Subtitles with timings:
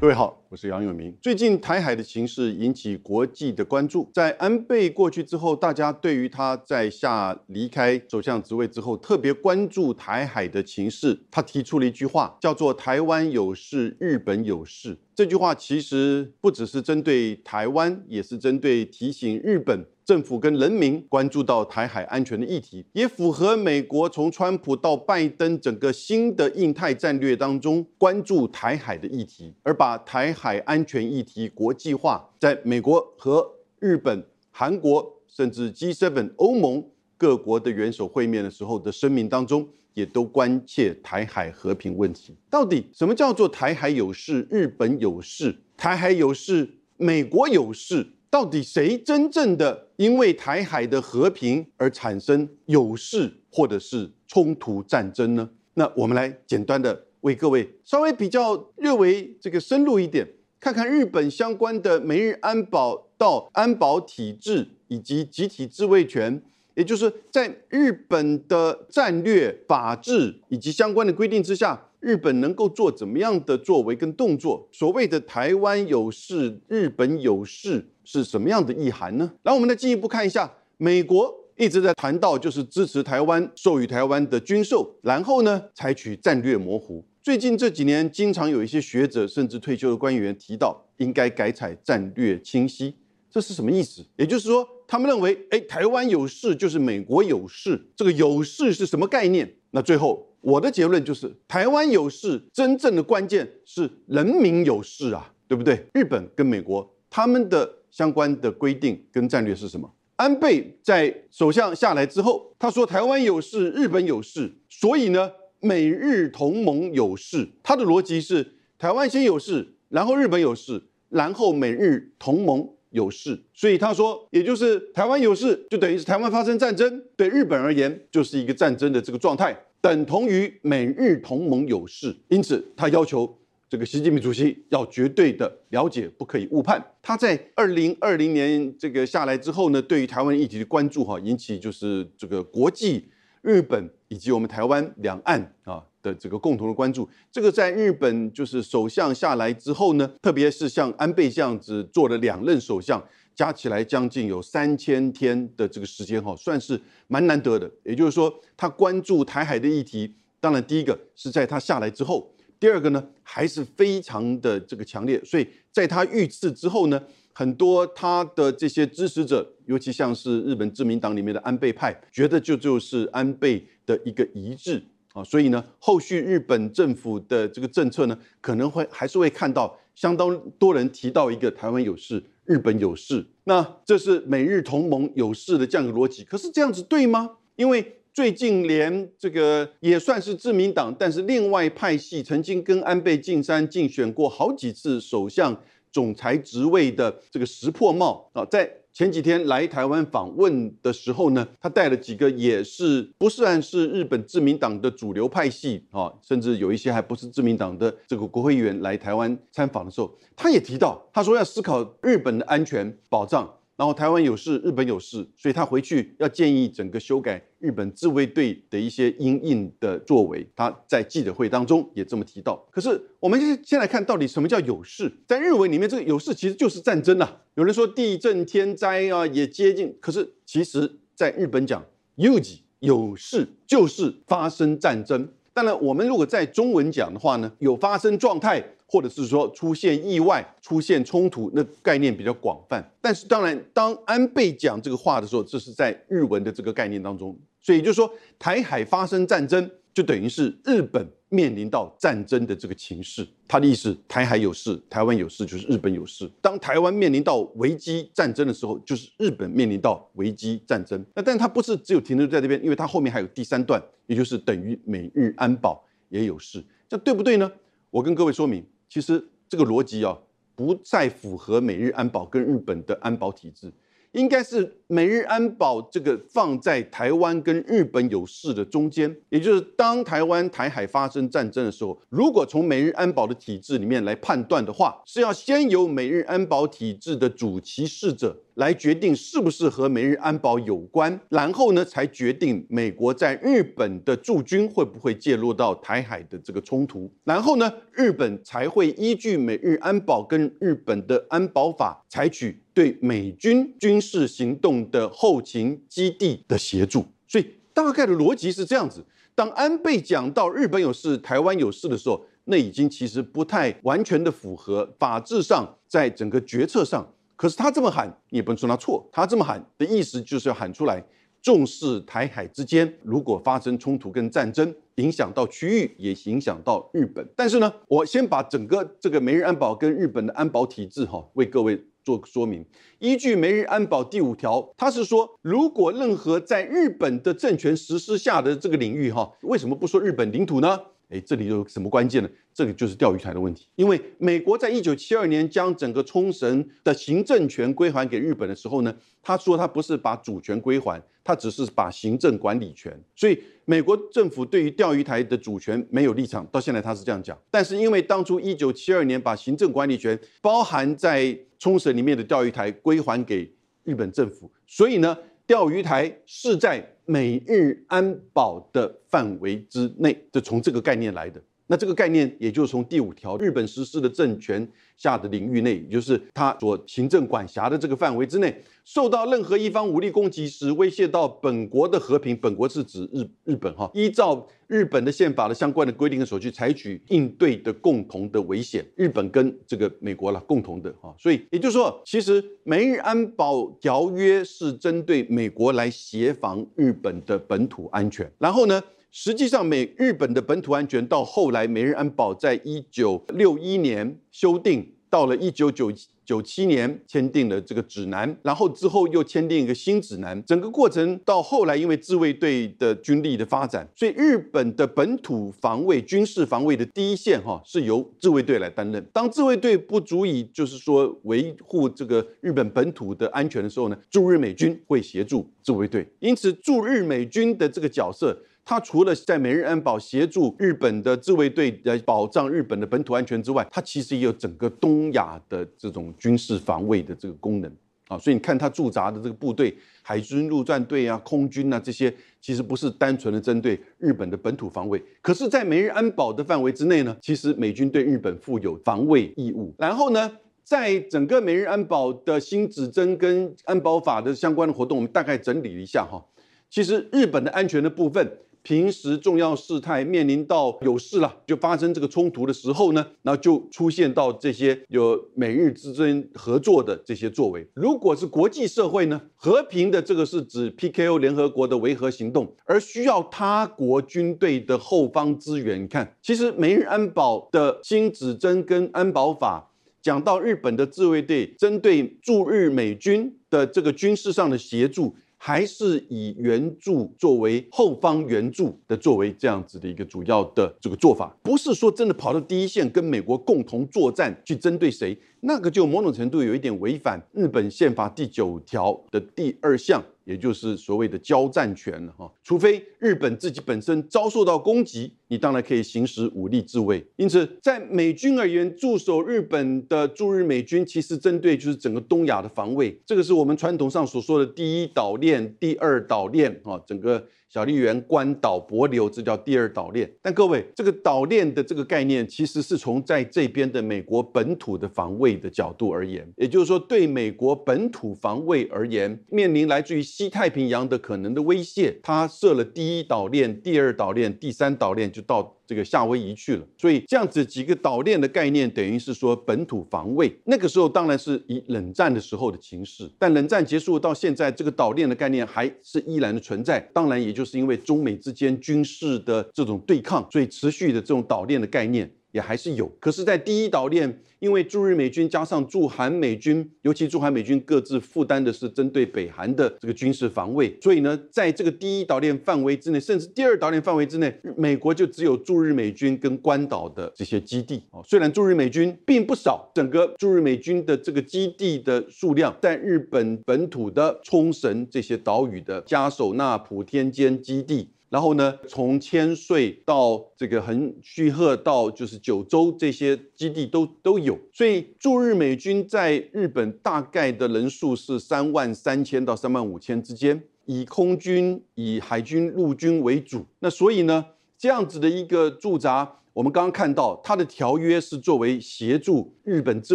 [0.00, 1.16] 各位好，我是杨永明。
[1.22, 4.10] 最近台海的情势引起国际的关注。
[4.12, 11.16] 在安倍过去之后，大家对于他在下离开首相职位之后，特别关注台海的情势。
[11.30, 14.98] 他提出了一句话，叫做“台湾有事，日本有事”。
[15.14, 19.86] 这句话其实不只是针对台湾，也是针对提醒日本。
[20.02, 33.46] 政府跟人民关注到台海安全的议题，也符合美国从川普到拜登整个新的印太战略当中关注台海的议题，而把台海安全议题国际化，在美国和
[33.78, 36.82] 日本、韩国甚至 G7 欧盟
[37.18, 42.34] 各国的元首会面的时候的声明当中，也都关切台海和平问题。
[42.48, 45.54] 到底什么叫做台海有事，日本有事？
[45.76, 48.06] 台海有事，美国有事？
[48.30, 55.50] 到底谁真正的因为台海的和平而产生有事或者是冲突战争呢？
[55.74, 60.26] 那我们来简单的为各位稍微比较略微这个深入一点，
[60.60, 66.42] 看看日本相关的美日安保到安保体制以及集体自卫权，
[66.74, 71.86] 也就是在日本的战略、法治以及相关的规定之下。
[72.00, 74.66] 日本能够做怎么样的作为跟动作？
[74.72, 79.30] 所谓的台湾有事，日本有事是什么样的意涵呢？
[79.42, 87.04] 然后我们再进一步看一下，美国一直在谈到就是支持台湾，授予台湾的军售，然后呢采取战略模糊。
[87.22, 92.94] 最近这几年，经常有一些学者甚至退休的官员提到，应该改采战略清晰，
[93.30, 94.02] 这是什么意思？
[94.16, 99.56] 也就是说，他们认为，哎，台湾有事就是美国有事，这个有事是什么概念？
[99.70, 100.26] 那最后。
[100.42, 105.86] 我的结论就是，台湾有事，真正的关键是人民有事啊，对不对？
[105.92, 109.92] 日本跟美国他们的相关的规定跟战略是什么？
[110.16, 117.48] 安倍在首相下来之后，他说台湾有事，日本有事，所以呢，美日同盟有事。
[117.62, 123.40] 他的逻辑是，台湾先有事，然后日本有事，然后美日同盟有事。
[123.54, 129.56] 所以他说，也就是台湾有事，就等于是台湾发生战争，对日本而言就是一个战争的这个状态。
[129.80, 136.84] 等同于美日同盟有事，因此他要求这个习近平主席要绝对的了解，不可以误判。
[137.00, 143.06] 他在二零二零年这个下来之后呢，对于台湾议题的关注哈，引起就是这个国际、
[143.42, 147.08] 日本以及我们台湾两岸啊的这个共同的关注。
[147.30, 153.02] 这个在日本就是首相下来之后呢，特别是像安倍这样子做了两任首相。
[153.32, 157.70] 加起来将近有三千天的这个时间哈，算是蛮难得的。
[157.84, 165.18] 也就是说，他关注台海的议题，当然第一个是在他下来之后，第二个呢还是非常的这个强烈。
[165.24, 167.02] 所以在他遇刺之后呢，
[167.32, 174.82] 很多他的这些支持者，尤其像是日本自民党里面的安倍派，觉得就就是安倍的一个遗志
[175.12, 175.24] 啊。
[175.24, 182.22] 所以呢，后续日本政府的这个政策呢，可能会还是会看到相当多人提到一个台湾有事。
[182.46, 186.24] 日本有事，那这是美日同盟有事的这样一个逻辑。
[186.24, 187.30] 可是这样子对吗？
[187.54, 195.62] 因为最近连这个也算是自民党，但是另外派系曾经跟安倍晋三竞选过好几次首相、
[195.92, 198.70] 总裁职位的这个石破茂啊，在。
[198.92, 213.48] 前几天来台湾访问的时候呢，他带了几个也是不算是日本自民党的主流派系啊，甚至有一些还不是自民党的这个国会议员来台湾参访的时候，他也提到，他说要思考日本的安全保障。
[213.76, 220.44] 然后台湾有事，日本有事，所以他回去要建议整个修改日本自卫队的一些应应的作为。
[220.56, 222.56] 他在记者会当中也这么提到。
[222.72, 227.36] 可是我们先先来看到底什么叫有事，在日文里面，这个有事其实就是战争呐。
[227.54, 231.84] 有人说地震天灾啊也接近，可是其实在日本讲
[232.16, 235.28] 有事有事就是发生战争。
[235.52, 238.64] 当然，我们如果在中文讲的话呢，有发生状态。
[238.92, 242.84] 或者是说出现意外、出现冲突，那概念比较广泛。
[243.00, 247.38] 但是当然，当安倍讲这个话的时候，这是在日文的这个概念当中。
[247.60, 253.26] 所以就是说，台海发生战争，就等于是日本面临到战争的这个情势。
[253.46, 256.30] 他的意思，台海有事，台湾有事，就是日本有事。
[256.40, 261.04] 当台湾面临到危机战争的时候，就是日本面临到危机战争。
[261.14, 266.64] 那但他不是只有停留在这边，因为它后面还有第三段，也就是等于美日安保也有事。
[266.88, 267.50] 这对不对呢？
[267.90, 268.64] 我跟各位说明。
[268.88, 270.18] 其实这个逻辑啊，
[270.56, 273.72] 不再符合美日安保跟日本的安保体制，
[274.10, 288.36] 应该是美日安保这个放在台湾跟日本有事的中间，也就是当台湾台海发生战争的时候，如果从美日安保的体制里面来判断的话，是要先由美日安保体制的主其事者。
[288.54, 307.04] 来决定是不是和美日安保有关，然后呢，才决定美国在日本的驻军会不会介入到台海的这个冲突，然后呢，日本才会依据美日安保跟日本的安保法，采取对美军军事行动的后勤基地的协助。
[307.26, 309.04] 所以大概的逻辑是这样子：
[309.34, 317.06] 当安倍讲到日本有事、台湾有事的时候，那已经其实不太完全的符合法制上，在整个决策上。
[317.36, 319.08] 可是他这么喊，你也不能说他错。
[319.10, 321.02] 他这么喊的意思就是要喊出来，
[321.40, 327.26] 重视台海之间如果发生冲突跟战争，影响到区域，也影响到日本。
[327.34, 332.64] 但是呢，我先把整个这个美日安保跟日本的安保体制哈，为各位做说明。
[332.98, 340.80] 依据美日安保第五条，他是说，如果任何在日本的政权实施下的这个领域哈，为什么不说日本领土呢？
[341.10, 342.30] 哎，这里有什么关键呢？
[342.54, 343.66] 这个就是钓鱼台的问题。
[343.74, 352.96] 因为美国在一九七二年将整个冲绳的行政权归还给日本的时候呢，他说他不是把主权归还，他只是把行政管理权。
[353.16, 357.36] 所以美国政府对于钓鱼台的主权没有立场，到现在他是这样讲。
[357.50, 363.52] 但是因为当初一九七二年把行政管理权包含在冲绳里面的钓鱼台归还给
[363.82, 365.16] 日本政府，所以呢，
[365.50, 366.86] 钓鱼台是在。
[367.06, 371.42] 美日安保的范围之内，就从这个概念来的。
[371.70, 378.60] 那这个概念，也就是从第五条日本实施的政权下的领域内，也就是他所行政管辖的这个范围之内。
[378.84, 388.84] 受到任何一方武力攻击时，威胁到本国的和平，本国是指日日本哈，依照日本的宪法的相关的规定和手续，采取应对的共同的危险。
[388.96, 398.28] 日本跟这个美国了共同的哈，所以也就是说，其实美日安保条约是针对美国来协防日本的本土安全。
[398.38, 405.92] 然后呢，实际上美日本的本土安全到后来，美日安保在一九六一年修订，到了一九九。
[406.22, 410.40] 九七年签订了这个指南，然后之后又签订一个新指南。
[410.44, 419.04] 整个过程到后来，因为自卫队的军力的发展，所以日本的本土防卫、军事防卫的第一线哈是由自卫队来担任。
[419.12, 426.06] 当自卫队不足以就是说维护这个日本本土的安全的时候呢，驻日美军会协助自卫队。
[426.20, 428.40] 因此，驻日美军的这个角色。
[428.70, 437.68] 他除了在美日安保协助日本的自卫队来保障日本的本土安全之外，他其实也有整个东亚的这种军事防卫的这个功能
[438.06, 438.16] 啊。
[438.16, 445.02] 所以你看他驻扎的这个部队，海军陆战队啊、空军啊这些，其实不是单纯的针对日本的本土防卫。
[445.20, 449.74] 可是，在美日安保的范围之内呢，其实美军对日本负有防卫义务。
[449.78, 450.30] 然后呢，
[450.62, 456.24] 在整个美日安保的新指针跟安保法的相关的活动，我们大概整理了一下哈。
[456.70, 458.30] 其实日本的安全的部分。
[458.62, 467.66] 平时重要事态面临到有事了，就发生这个冲突的时候呢，那就出现到这些有美日之间合作的这些作为。
[467.74, 475.82] 如果是国际社会呢，和平的这个是指 PKO 联合国的维和行动，而需要他国军队的后方支援。
[475.82, 479.70] 你看，其实美日安保的新指针跟安保法
[480.02, 485.14] 讲到日本的自卫队针对驻日美军的这个军事上的协助。
[485.42, 500.02] 还是以援助作为后方援助的作为这样子的一个主要的这个做法，不是说真的跑到第一线跟美国共同作战去针对谁，那个就某种程度有一点违反日本宪法第九条的第二项。
[500.26, 507.04] 也就是所谓的交战权了哈，除非日本自己本身遭受到攻击，你当然可以行使武力自卫。
[507.16, 517.26] 因此，在美军而言，驻守日本的驻日美军其实针对就是整个东亚的防卫，这个是我们传统上所说的第一岛链、第二岛链啊，整个。
[517.52, 520.08] 小笠原、关岛、帛琉，这叫第二岛链。
[520.22, 535.56] 但各位，这个岛链的这个概念，其实是从在这边的美国本土的防卫的角度而言，也就是说，对美国本土防卫而言，面临来自于西太平洋的可能的威胁，它设了第一岛链、第二岛链、第三岛链，就到。
[535.70, 540.36] 这个夏威夷去了，所以这样子几个岛链的概念，等于是说本土防卫。
[540.46, 546.80] 那个时候当然是以冷战的时候的情势，但冷战结束到现在，这个岛链的概念还是依然的存在。
[546.92, 568.00] 当然，也就是因为中美之间军事的这种对抗，所以持续的这种岛链的概念也还是有，可是，在第一岛链，因为驻日美军加上驻韩美军，尤其驻韩美军各自负担的是针对北韩的这个军事防卫，所以呢，在这个第一岛链范围之内，甚至第二岛链范围之内，美国就只有驻日美军跟关岛的这些基地哦。
[568.06, 577.90] 虽然驻日美军并不少，整个驻日美军的这个基地的数量，在日本本土的冲绳这些岛屿的加手纳普天间基地。
[578.10, 593.46] 然后呢，从千岁到这个横须贺到就是九州这些基地都都有，所以驻日美军在日本大概的人数是三万三千到三万五千之间，以空军、以海军、陆军为主。
[593.60, 594.26] 那所以呢，
[594.58, 599.94] 这样子的一个驻扎，我们刚刚看到它的条约是作为协助日本自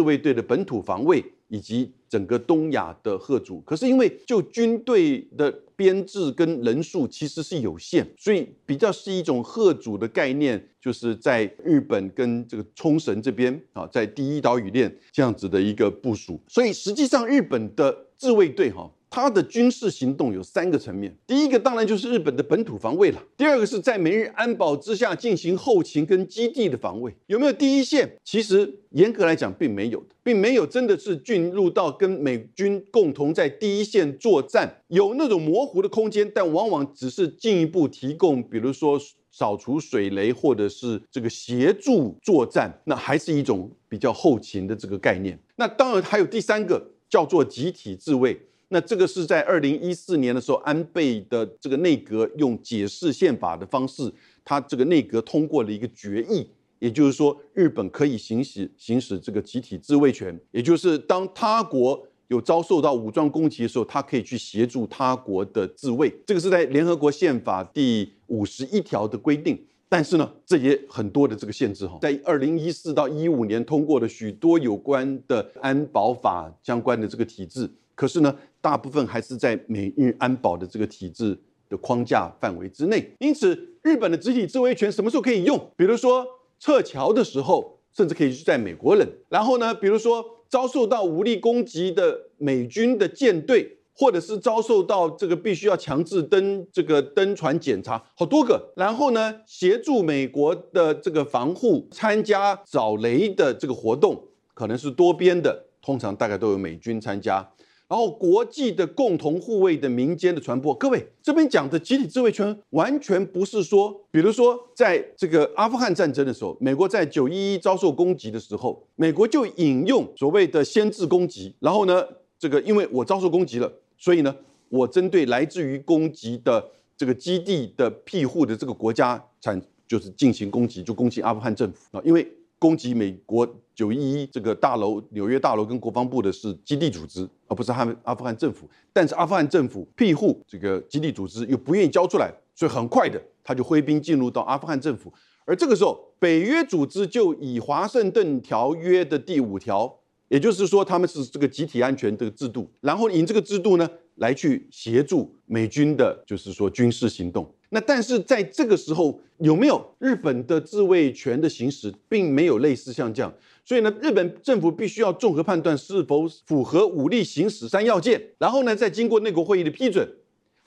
[0.00, 1.22] 卫队的本土防卫。
[1.48, 18.90] 以及整个东亚的贺主，可是因为就军队的编制跟人数其实是有限，所以比较是一种贺主的概念，就是在日本跟这个冲绳这边啊，在第一岛屿链这样子的一个部署，所以实际上日本的自卫队哈。
[19.16, 28.06] 它的军事行动有三个层面，第一个当然就是日本的本土防卫了，第二个是在美日安保之下进行后勤跟基地的防卫，有没有第一线？
[28.22, 39.00] 其实严格来讲并没有的，并没有真的是进入到跟美军共同在第一线作战，有那种模糊的空间，但往往只是进一步提供，比如说
[39.32, 45.38] 扫除水雷或者是这个协助作战，那还是一种比较后勤的这个概念。
[45.56, 48.38] 那当然还有第三个叫做集体自卫。
[48.68, 54.12] 那这个是在二零一四年的时候，安倍的这个内阁用解释宪法的方式，
[54.44, 56.48] 他这个内阁通过了一个决议，
[56.80, 66.12] 也就是说，日本可以行使行使这个集体自卫权，也就是当他国有遭受到武装攻击的时候，他可以去协助他国的自卫。
[66.26, 69.56] 这个是在联合国宪法第五十一条的规定。
[69.88, 78.32] 但是呢，这也很多的这个限制哈，在二零一四到一五年通过了许多有关的安保法相关的这个体制，可是呢。
[78.58, 81.38] 大部分还是在美日安保的这个体制
[81.68, 85.56] 的框架范围之内，因此日本的集体自卫权什么时候可以用？
[85.76, 86.26] 比如说
[86.58, 89.08] 撤侨的时候，甚至可以是在美国人。
[89.28, 98.72] 然后呢，比如说遭受到武力攻击的美军的舰队，或者是遭受到这个必须要强制登这个登船检查，好多个。
[98.74, 104.20] 然后呢，协助美国的这个防护，参加找雷的这个活动，
[104.54, 107.48] 可能是多边的，通常大概都有美军参加。
[107.88, 122.04] 然后国际的共同护卫的民间的传播，各位这边讲的集体自卫权，完全不是说，比如说在这个阿富汗战争的时候，美国在九一一遭受攻击的时候，美国就引用所谓的先制攻击，然后呢，
[122.38, 124.34] 这个因为我遭受攻击了，所以呢，
[124.68, 132.26] 我针对来自于攻击的这个基地的庇护的这个国家产就是进行攻击，就攻击阿富汗政府啊，因为。
[132.58, 138.68] 攻击美国九一一这个大楼、纽约大楼跟国防部的是基地组织，而不是他们阿富汗政府。
[138.90, 145.12] 但是阿富汗政府庇护这个基地组织，又不愿意交出来，所以很快的他就挥兵进入到阿富汗政府。
[145.44, 149.94] 而这个时候，北约组织就以华盛顿条约的第五条，
[150.28, 157.46] 也就是说他们是这个集体安全这个制度，然后以这个制度呢来去协助美军的，就是说军事行动。
[157.68, 163.32] 那但是在这个时候，有没有日本的自卫权的行使，并没有类似像这样，
[163.66, 170.08] 所以呢，日本政府必须要综合判断是否符合武力行使三要件，然后呢，再经过内阁会议的批准。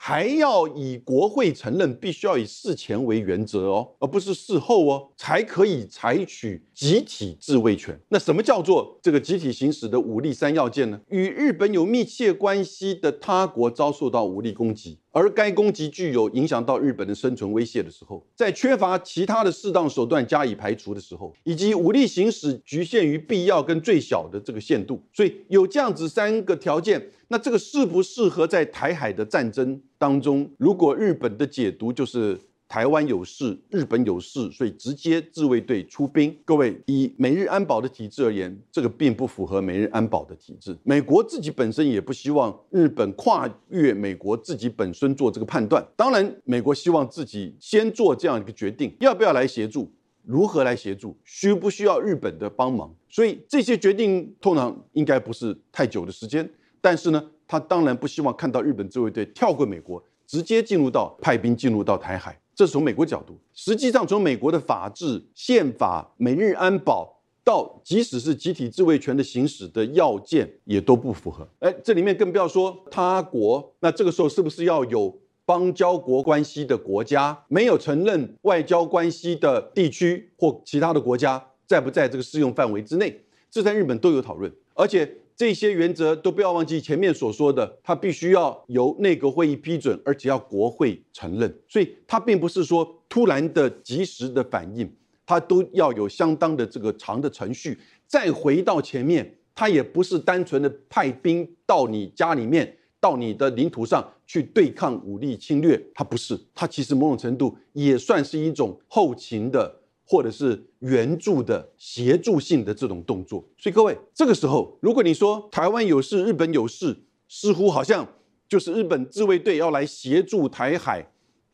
[0.02, 8.00] 还要以国会承认，必须要以事前为原则哦，而不是事后哦，才可以采取集体自卫权。
[8.08, 10.98] 那什么叫做这个集体行使的武力三要件呢？
[11.10, 27.10] 与日本有密切关系的他国遭受到武力攻击，而该攻击具有影响到日本的生存威胁的时候，在缺乏其他的适当手段加以排除的时候，以及武力行使局限于必要跟最小的这个限度，所以有这样子三个条件。
[27.32, 30.50] 那这个适不适合在台海的战争当中？
[30.58, 32.36] 如果日本的解读就是
[32.70, 36.32] 台湾有事，日本有事，所以直接自卫队出兵。
[36.44, 40.78] 各位，以美日安保的体制而言，这个并不符合美日安保的体制。
[40.84, 45.84] 美国自己本身也不希望日本跨越美国自己本身做这个判断。
[45.96, 49.90] 当然，美国希望自己先做这样一个决定，要不要来协助，
[50.22, 52.94] 如何来协助，需不需要日本的帮忙？
[53.08, 56.48] 所以这些决定通常应该不是太久的时间。
[56.80, 62.40] 但是呢，他当然不希望看到日本自卫队跳过美国，直接进入到派兵进入到台海。
[62.60, 63.38] 这是从美国角度。
[63.54, 71.48] 实际上，从美国的法治、宪法、美日安保到即使是集体自卫权的行使的要件，也都不符合。
[71.60, 73.72] 哎，这里面更不要说他国。
[73.80, 81.42] 那这个时候是不是要有邦交国关系的国家，没有承认外交关系的地区或其他的国家？
[81.66, 85.10] 在不在这个适用范围之内，这在日本都有讨论，而且
[85.40, 94.86] 这些原则都不要忘记前面所说的，它必须要由内阁会议批准，而且要国会承认，所以它并不是说突然的及时的反应，
[95.24, 97.78] 它都要有相当的这个长的程序。
[98.06, 102.76] 再回到前面，它也不是单纯的派兵到你家里面。
[103.00, 109.79] 到你的领土上去对抗武力侵略，它不是，它其实某种程度也算是一种后勤的
[110.10, 113.44] 或者是援助的协助性的这种动作。
[113.56, 116.96] 所以各位，这个时候如果你说台湾有事，日本有事，
[117.28, 118.04] 似乎好像
[118.48, 121.06] 就是日本自卫队要来协助台海，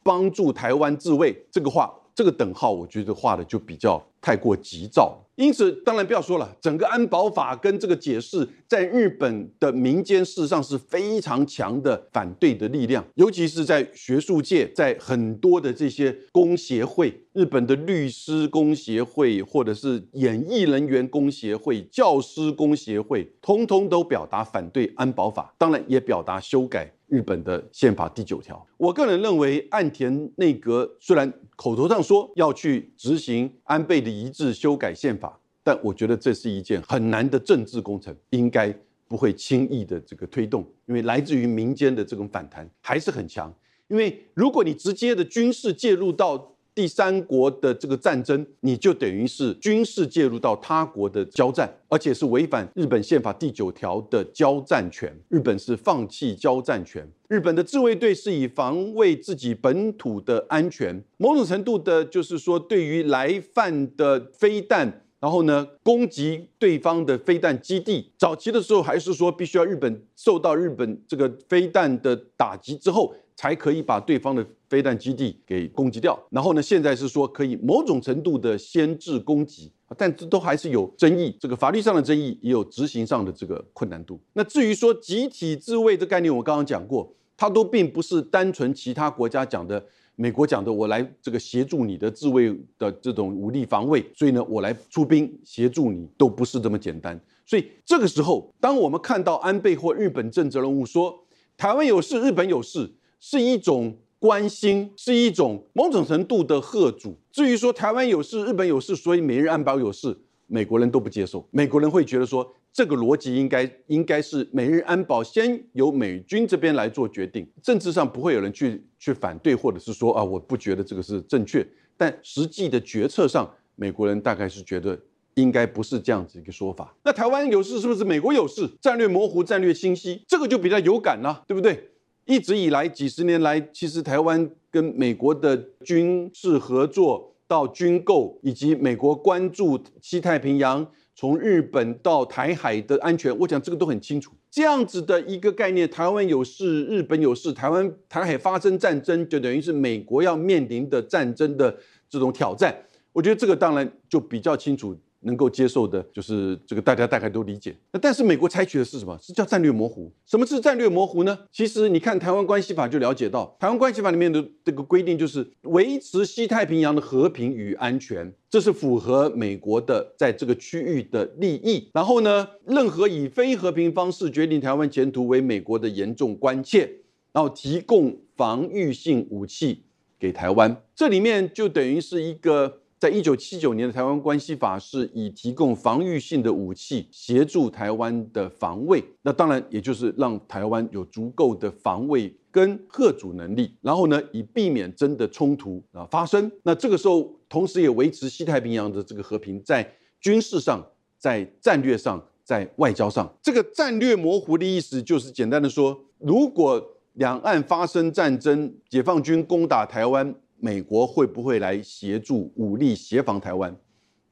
[0.02, 5.22] 帮助台湾自卫，这个话，这个等号，我觉得画的就比较太过急躁。
[5.36, 28.66] 因此，当然不要说了，整个安保法跟这个解释，在日本的民间事实上是非常强的反对的力量，尤其是在学术界，在很多的这些工协会，日本的律师工协会，或者是演艺人员工协会、教师工协会，通通都表达反对安保法，当然也表达修改日本的宪法第九条。
[28.76, 35.40] 我个人认为，岸田内阁虽然口头上说要去执行安倍的一致修改宪法。
[35.68, 38.72] 但我觉得这是一件很难的政治工程，应该
[39.08, 43.52] 不会轻易的这个推动，因为来自于民间的这种反弹还是很强。
[43.88, 55.10] 因为如果你直接的军事介入到第三国的这个战争，你就等于是军事介入到他国的交战，而且是违反日本宪法第九条的交战权。
[55.30, 65.02] 日本是放弃交战权，日本的自卫队是以防卫自己本土的安全，某种程度的，就是说对于来犯的飞弹。
[65.18, 68.12] 然后呢，攻击对方的飞弹基地。
[68.18, 76.18] 早期的时候还是说，必须要日本受到日本这个飞弹的打击之后，才可以把对方的飞弹基地给攻击掉。
[76.30, 81.36] 然后呢，现在是说可以某种程度的先制攻击，但这都还是有争议。
[81.38, 84.18] 这个法律上的争议，也有执行上的这个困难度。
[84.32, 89.84] 那至于说集体自卫的概念，我刚刚讲过，它都并不是单纯其他国家讲的。
[90.18, 97.20] 美国讲的，我来这个协助你的自卫的这种武力防卫，所以呢，我来出兵协助你，都不是这么简单。
[97.44, 101.22] 所以这个时候，当我们看到安倍或日本政治人物说
[101.58, 107.16] 台湾有事，日本有事，是一种关心，是一种某种程度的贺主。
[107.30, 111.46] 至于说台湾有事，日本有事，所以美日安保有事，美国人都不接受。
[111.50, 112.52] 美国人会觉得说。
[112.76, 121.66] 这个逻辑应该应该是美日安保先由美军这边来做决定，政治上不会有人去去反对，或者是说啊，我不觉得这个是正确。
[121.96, 125.00] 但实际的决策上，美国人大概是觉得
[125.36, 126.94] 应该不是这样子一个说法。
[127.02, 128.68] 那台湾有事是不是美国有事？
[128.78, 131.88] 战略模糊，战略清晰，这个就比较有感了，对不对？
[132.26, 140.86] 一直以来几十年来，其实台湾跟美国的军事合作到军购，以及美国关注西太平洋。
[141.14, 144.32] 从日本到台海的安全，我讲这个都很清楚。
[144.50, 151.74] 这样子的一个概念，台湾有事，日本有事，台湾台海发生战争，就等于是美国要面临的战争的
[152.10, 152.76] 这种挑战。
[153.12, 154.94] 我觉得这个当然就比较清楚。
[155.20, 157.76] 能够接受的，就是这个大家大概都理解。
[157.92, 159.18] 那但是美国采取的是什么？
[159.20, 160.12] 是叫战略模糊。
[160.24, 161.38] 什么是战略模糊呢？
[161.50, 171.88] 其实你看《台湾关系法》就了解到，《台湾关系法》里面的这个规定就是维持西太平洋的和平与安全，这是符合美国的在这个区域的利益。
[171.94, 176.88] 然后呢，任何以非和平方式决定台湾前途为美国的严重关切，
[177.32, 179.82] 然后提供防御性武器
[180.18, 180.82] 给台湾。
[180.94, 182.82] 这里面就等于是一个。
[182.98, 196.50] 在一九七九年的台湾关系法是以提供防御性的武器协助台湾的防卫，那当然也就是让台湾有足够的防卫跟贺主能力，然后呢，以避免真的冲突啊发生。
[196.62, 199.86] 那这个时候，同时也维持西太平洋的这个和平，在
[200.18, 200.82] 军事上、
[201.18, 206.82] 在战略上、在外交上，这个战略模糊的意思就是简单的说，如果
[207.12, 210.34] 两岸发生战争，解放军攻打台湾。
[210.58, 213.76] 美国会不会来协助武力协防台湾？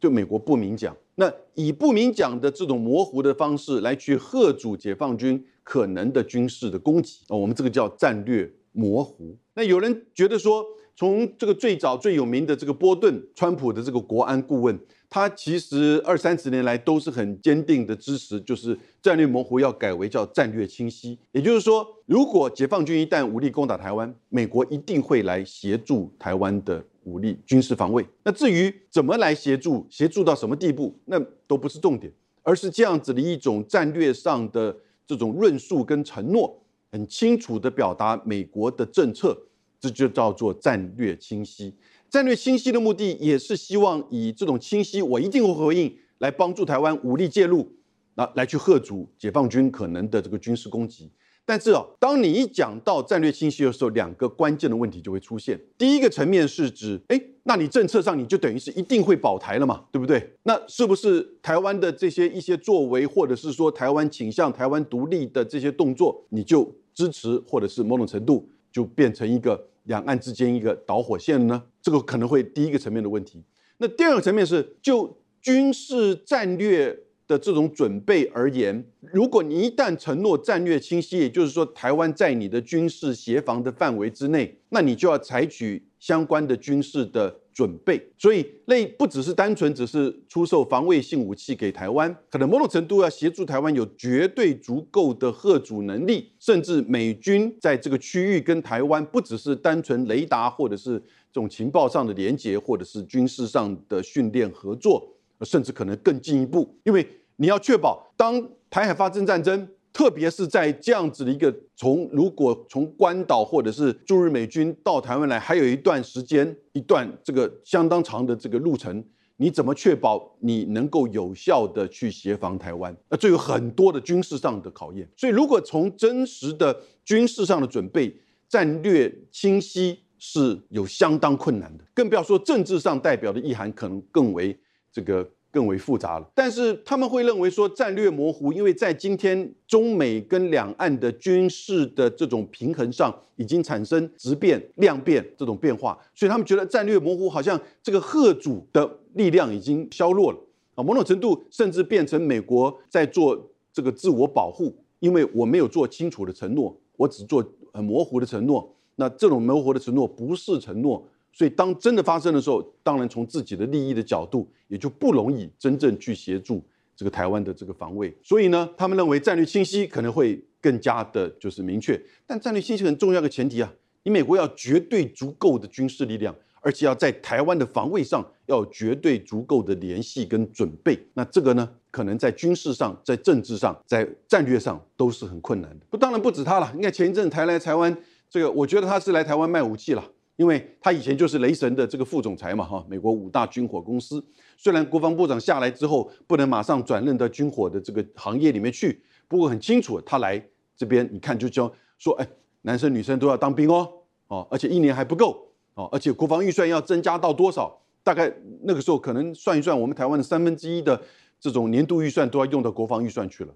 [0.01, 9.37] 就美国不明讲，那以不明讲的这种模糊的方式来去贺阻解放军可能的军事的攻击啊，我们这个叫战略模糊。
[9.55, 10.65] 那有人觉得说，
[10.97, 14.79] 从这个最早最有名的这个波顿，川普的这个国安顾问。
[15.11, 21.17] 他其实二三十年来都是很坚定的支持，就是战略模糊要改为叫战略清晰。
[21.31, 28.05] 也就是说，如果解放军一旦武力攻打台湾，美国一定会来协助台湾的武力军事防卫。
[28.25, 34.77] 那至于怎么来协助，协助到什么地步，那都不是重点，而是这样子的一种战略上的
[35.07, 39.39] 这种论述跟承诺，很清楚的表达美国的政策，
[39.85, 41.75] 这就叫做战略清晰。
[42.09, 47.71] 战略清晰的目的也是希望以这种清晰，我一定会回应，来帮助台湾武力介入，
[48.15, 51.11] 那来去贺阻解放军可能的这个军事攻击。
[51.45, 55.61] 但是哦，当你一讲到战略清晰的时候，两个关键的问题就会出现。
[55.77, 60.33] 第一个层面是指，哎，那你政策上你就等于是一定会保台了嘛，对不对？
[60.45, 71.63] 那是不是台湾的这些一些作为，或者是说台湾倾向台湾独立的这些动作，你就支持，或者是某种程度就变成一个两岸之间一个导火线呢？
[71.81, 73.43] 这个可能会第一个层面的问题。
[73.79, 76.99] 那第二个层面是就军事战略。
[77.27, 88.11] 的这种准备而言，如果你一旦承诺战略清晰，也就是说台湾在你的军事协防的范围之内，那你就要采取相关的军事的准备。
[88.19, 100.99] 所以，那不只是单纯只是出售防卫性武器给台湾，可能某种程度要协助台湾有绝对足够的贺阻能力，甚至美军在这个区域跟台湾不只是单纯雷达或者是
[101.33, 105.09] 这种情报上的连接，或者是军事上的训练合作。
[105.45, 119.05] 甚至可能更进一步，因为你要确保，当台海发生战争，特别是在这样子的一个从如果从关岛或者是驻日美军到台湾来，还有一段时间，一段这个相当长的这个路程，
[119.37, 122.97] 你怎么确保你能够有效的去协防台湾？
[123.09, 125.09] 那这有很多的军事上的考验。
[125.17, 128.17] 所以，如果从真实的军事上的准备、
[128.49, 134.57] 战略清晰是有相当困难的，更不要说政治上代表的意涵可能更为。
[134.95, 150.39] 这个更为复杂了，但是他们会认为说战略模糊，因为在今天中美跟两岸的军事的这种平衡上已经产生质变、量变这种变化，所以他们觉得战略模糊好像这个贺主的力量已经削弱了
[150.77, 161.05] 啊，某种程度甚至变成美国在做这个自我保护，因为我没有做清楚的承诺，我只做很模糊的承诺，那这种模糊的承诺不是承诺。
[161.37, 166.63] 所以，当真的发生的时候，当然从自己的利益的角度，也就不容易真正去协助
[166.95, 168.17] 这个台湾的这个防卫。
[168.23, 172.01] 所以呢，他们认为战略清晰可能会更加的就是明确。
[172.25, 173.73] 但战略清晰很重要的前提啊，
[174.05, 180.97] 你美国要绝对足够的军事力量，而且要在台湾的防卫上要绝对足够的联系跟准备。
[181.15, 185.85] 那这个呢，可能在军事上、在政治上、在战略上都是很困难的。
[185.91, 186.73] 不，当然不止他了。
[186.77, 187.97] 你看前一阵台来台湾，
[188.31, 190.05] 这个我觉得他是来台湾卖武器了。
[190.37, 194.25] 因为他以前就是雷神的这个副总裁嘛，哈，美国五大军火公司。
[194.57, 200.45] 虽然国防部长下来之后不能马上转任到军火的这个行业里面去，不过很清楚，他来
[200.77, 202.29] 这边，你看就叫说，哎，
[202.63, 203.89] 男生女生都要当兵哦，
[204.29, 207.81] 哦，而且一年还不够，哦，而且国防预算要增加到多少？
[208.03, 211.01] 大概那个时候可能算一算，我们台湾的三分之一的
[211.41, 213.55] 这种年度预算都要用到国防预算去了，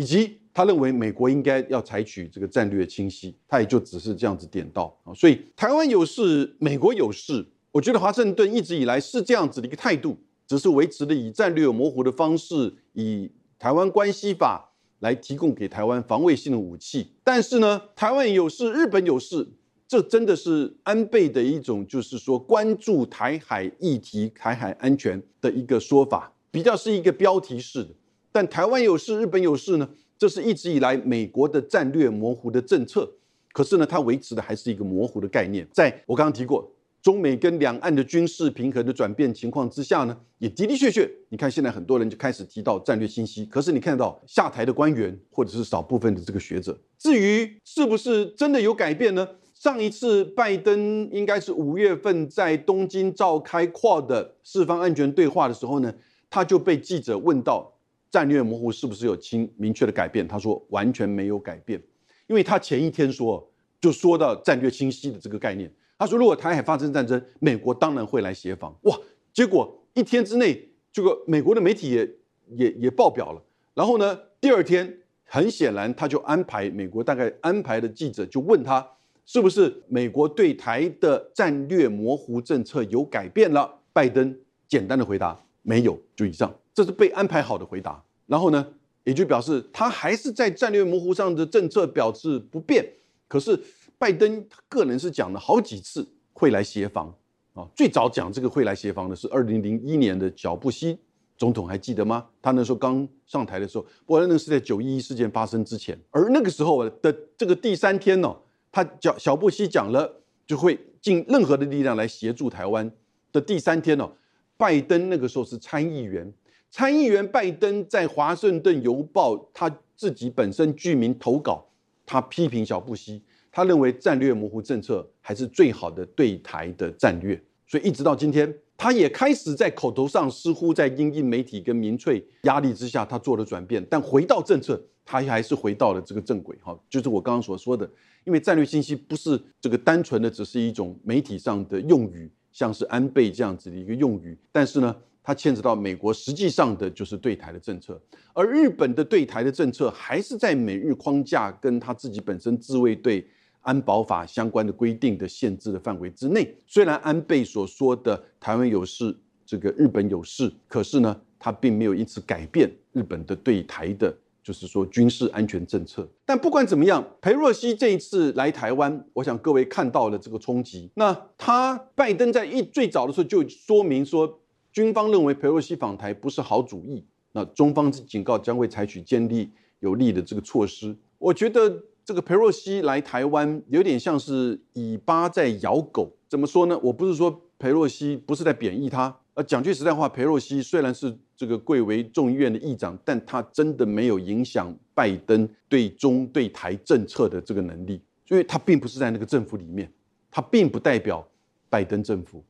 [0.00, 0.36] 以及。
[0.52, 5.14] 他认为美国应该要采取这个战略清晰，他也就只是这样子点到啊。
[5.14, 7.46] 所以台湾有事，美国有事。
[7.70, 17.12] 我觉得华盛顿一直以来是这样子的一个态度，只是维持的以战略模糊的方式，以台湾关系法来提供给台湾防卫性的武器。
[17.22, 19.48] 但是呢，台湾有事，日本有事，
[19.86, 27.90] 这真的是安倍的一种，就是说关注台海议题、台海安全的一个说法，比较是一个标题式的。
[28.32, 29.88] 但台湾有事，日本有事呢？
[30.18, 33.10] 这是一直以来美国的战略模糊的政策，
[33.52, 35.66] 可是呢，它维持的还是一个模糊的概念。
[35.72, 43.46] 在我刚刚提过，中美跟两岸的军事平衡的转变情况之下呢，也的的确确，你看现在很多人就开始提到战略信息。
[43.46, 49.26] 可是你看到下台的官员或者是少部分的这个学者，至于是不是真的有改变呢？
[49.54, 55.94] 上一次拜登应该是五月份在东京召开 QUAD 四方安全对话的时候呢，
[56.28, 57.69] 他就被记者问到。
[58.10, 60.26] 战略模糊是不是有清明确的改变？
[60.26, 61.80] 他说完全没有改变，
[62.26, 63.48] 因为他前一天说
[63.80, 65.72] 就说到战略清晰的这个概念。
[65.98, 68.76] 他说如果台海发生战争，美国当然会来协防。
[68.82, 68.98] 哇，
[69.32, 72.10] 结果一天之内，这个美国的媒体也
[72.56, 73.42] 也也爆表了。
[73.74, 78.84] 然后呢，第二天很显然他就安排美国大概安排的记者就问他，
[79.24, 83.78] 是不是美国对台的战略模糊政策有改变了？
[83.92, 86.52] 拜登简单的回答没有，就以上。
[86.72, 88.66] 这是被安排好的回答，然后呢，
[89.04, 92.84] 也就表示他还是在战略模糊上的政策表示不变。
[93.26, 93.60] 可是
[93.98, 97.14] 拜登个人是讲了好几次会来协防
[97.54, 100.98] 啊，最早讲这个会来协防的是二零零一年的小布希
[101.36, 102.26] 总统，还记得吗？
[102.42, 108.34] 他那时候刚上台的时候，不过那是在九一一事件发生之前，而那个时候的这个第三天呢，
[108.72, 112.90] 他讲小布希讲了就会尽任何的力量来协助台湾
[113.32, 114.10] 的第三天呢，
[114.56, 116.32] 拜登那个时候是参议员。
[116.70, 121.66] 参议员拜登在《华盛顿邮报》他自己本身居民投稿，
[122.06, 127.40] 他批评小布希，他认为战略模糊政策还是最好的对台的战略。
[127.66, 133.84] 所以一直到今天，他也开始在口头上似乎在英印媒体跟民粹压力之下，他做了转变。
[133.90, 136.56] 但回到政策，他还是回到了这个正轨。
[136.62, 137.88] 哈，就是我刚刚所说的，
[138.24, 148.00] 因为战略信息不是这个单纯的只是一种媒体上的用语，像是安倍这样子的一个用语，但是呢，它牵扯到美国实际上的就是对台的政策，
[148.32, 153.26] 而日本的对台的政策还是在美日框架跟他自己本身自卫队。
[153.62, 166.08] 安保法相关的规定的限制的范围之内，虽然安倍所说的台湾有事，这个日本有事，可是呢，他并没有因此改变日本的对台的，就是说军事安全政策。
[166.24, 170.90] 但不管怎么样，裴若曦这一次来台湾，我想各位看到了这个冲击。
[170.94, 174.40] 那他拜登在一最早的时候就说明说，
[174.72, 180.96] 军方认为裴若曦访台不是好主意，那中方警告将会采取坚立有力的这个措施。
[181.18, 181.84] 我觉得。
[182.02, 186.10] 这个裴若曦来台湾，有点像是尾巴在咬狗。
[186.28, 186.76] 怎么说呢？
[186.82, 199.92] 我不是说裴若曦不是在贬义他，呃，讲句实在话，裴若曦虽然是这个贵为众议院的议长，但他真的没有影响拜登对中对台政策的这个能力，因为他并不是在那个政府里面，
[200.32, 201.24] 他并不代表
[201.68, 202.42] 拜登政府。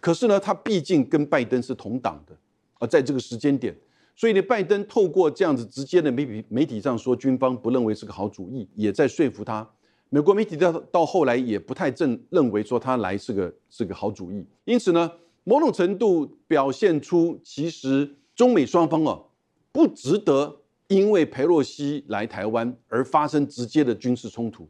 [0.00, 2.36] 可是呢，他毕竟跟拜登是同党的，
[2.78, 3.76] 而在这个时间点。
[4.14, 9.68] 所以呢，拜登透过这样子直接的媒体媒体上说，军方不认为是个好主意，也在说服他。
[10.08, 14.46] 美国媒体到到后来也不太正认为说他来是个是个好主意。
[14.64, 15.10] 因此呢，
[15.44, 19.26] 某种程度表现出其实中美双方哦
[19.72, 24.68] 不值得因为佩洛西来台湾而发生直接的军事冲突。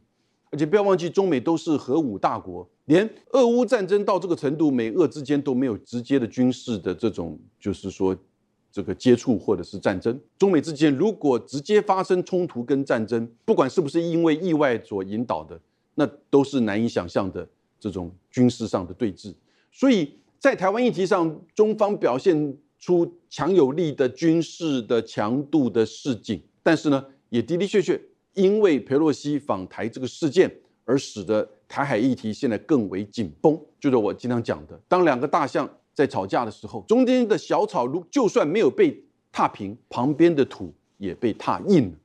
[0.57, 8.17] 而且不要忘记，中美都是核武大国，连俄乌战争到这个程度，美俄之间都没有直接的军事的这种，就是说。
[8.69, 15.59] 这个接触或者是战争，中美之间如果直接发生冲突跟战争，不管是不是因为意外所引导的，
[15.95, 17.47] 那都是难以想象的
[17.79, 19.33] 这种军事上的对峙。
[19.71, 27.99] 所以在台湾议题上，中方表现出强有力的军事的强度的示警，但是呢，也的的确确
[28.37, 30.49] 因为佩洛西访台这个事件，
[30.85, 33.59] 而使得台海议题现在更为紧绷。
[33.77, 35.69] 就是我经常讲的，当两个大象。
[35.97, 41.97] 在吵架的时候，中间的小草如就算没有被踏平，旁边的土也被踏硬了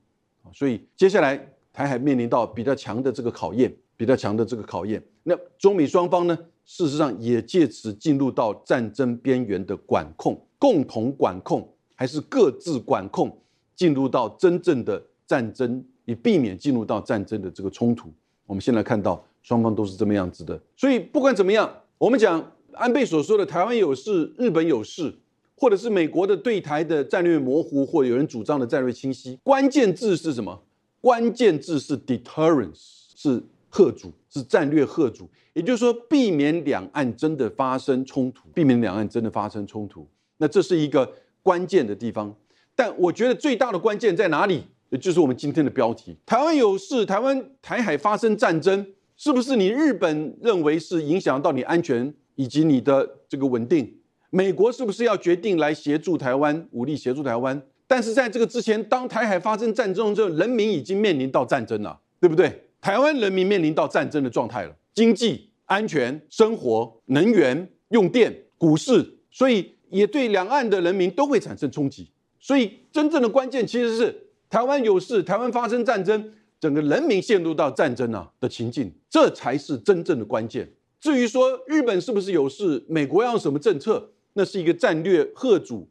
[0.51, 1.37] 所以接下来
[1.75, 5.03] 台海面临到比较强的这个考验，比较强的这个考验。
[5.25, 13.39] 那中美双方呢，事实上也借此进入到战争边缘的管控，共同管控还是各自管控，
[13.77, 18.13] 进入到真正的战争，以避免进入到战争的这个冲突。
[18.47, 20.61] 我们现在看到双方都是这么样子的。
[20.77, 22.53] 所以不管怎么样，我们讲。
[22.75, 25.15] 安倍所说的“台湾有事，日本有事”，
[25.55, 30.59] 或者是美国的对台的战略模糊，或有人主张的战略清晰，关键字是什么？
[31.03, 35.29] 关键字是 deterrence，是贺主，是战略贺主。
[35.53, 40.09] 也就是说，避免两岸真的发生冲突，避免两岸真的发生冲突。
[40.39, 41.13] 那这是一个
[41.43, 42.35] 关键的地方。
[42.75, 44.65] 但我觉得最大的关键在哪里？
[44.93, 52.15] 也就是我们今天的标题：台湾有事，台湾台海发生战争，是不是你日本认为是影响到你安全？
[52.35, 53.95] 以及你的这个稳定，
[54.31, 57.61] 美国是不是要决定来协助台湾武力协助台湾？
[57.87, 62.51] 但是在这个之前，当台海发生战争之后，人民已经面临到战争了，对不对？
[62.81, 72.11] 台湾人民面临到战争的状态了，经济、安全、生活、能源、用电、股市，所以也对两岸的人民都会产生冲击。
[72.41, 80.71] 所以真正的关键其实是台湾有事，台湾发生战争，整个人民陷入到战争啊的情境，这才是真正的关键。
[81.01, 85.89] 至于说日本是不是有事，美国要用什么政策，那是一个战略贺主，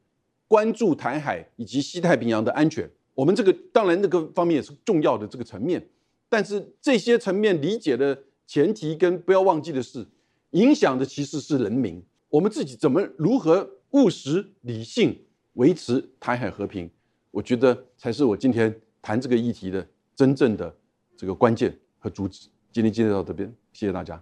[0.48, 2.88] 关注台海以及西太平洋的安全。
[3.16, 5.84] 我们这个当然那个方面也是重要的这个层面，
[6.30, 10.06] 但是这些层面理解的前提跟不要忘记的是，
[10.52, 12.00] 影响的其实是人民。
[12.30, 15.18] 我们自己怎么如何务实理性
[15.54, 16.88] 维持台海和平，
[17.32, 20.76] 我觉得才是我今天谈这个议题的真正的
[21.16, 22.50] 这个关键和主旨。
[22.74, 24.22] 今天介绍到这边，谢谢大家。